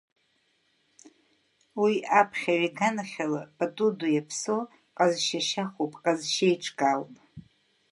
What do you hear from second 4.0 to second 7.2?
иаԥсоу, ҟазшьа шьахәуп, ҟазшьа еиҿкаауп.